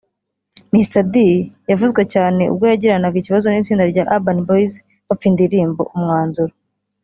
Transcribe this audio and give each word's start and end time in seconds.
Mr 0.75 1.01
D 1.13 1.15
yavuzwe 1.69 2.01
cyane 2.13 2.43
ubwo 2.51 2.65
yagiranaga 2.71 3.15
ikibazo 3.19 3.45
n’itsinda 3.49 3.83
rya 3.91 4.03
Urban 4.15 4.39
Boys 4.47 4.73
bapfa 5.07 5.25
indirimbo 5.29 5.81
’Umwanzuro’ 5.95 6.53